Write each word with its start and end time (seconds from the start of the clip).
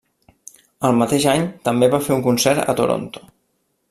El 0.87 0.95
mateix 1.01 1.27
any 1.33 1.45
també 1.69 1.89
va 1.97 1.99
fer 2.07 2.15
un 2.17 2.23
concert 2.31 2.73
a 2.75 2.79
Toronto. 2.81 3.23